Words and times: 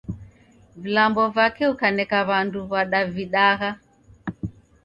Vilambo 0.81 1.23
vake 1.35 1.65
ukaneka 1.73 2.17
W'andu 2.27 2.59
wadavidagha. 2.73 3.71